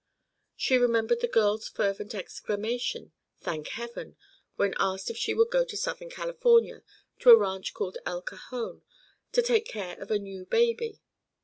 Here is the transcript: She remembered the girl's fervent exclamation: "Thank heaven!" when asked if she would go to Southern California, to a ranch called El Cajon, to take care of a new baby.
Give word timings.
She 0.55 0.79
remembered 0.79 1.19
the 1.21 1.27
girl's 1.27 1.67
fervent 1.67 2.15
exclamation: 2.15 3.11
"Thank 3.41 3.67
heaven!" 3.67 4.17
when 4.55 4.73
asked 4.79 5.11
if 5.11 5.17
she 5.17 5.35
would 5.35 5.51
go 5.51 5.63
to 5.63 5.77
Southern 5.77 6.09
California, 6.09 6.81
to 7.19 7.29
a 7.29 7.37
ranch 7.37 7.75
called 7.75 7.99
El 8.03 8.23
Cajon, 8.23 8.81
to 9.31 9.41
take 9.43 9.65
care 9.67 9.99
of 10.01 10.09
a 10.09 10.17
new 10.17 10.47
baby. 10.47 11.03